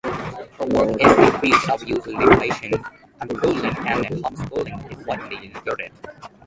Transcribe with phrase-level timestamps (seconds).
[0.03, 2.71] Her work in the fields of youth liberation,
[3.21, 5.91] unschooling and homeschooling is widely regarded.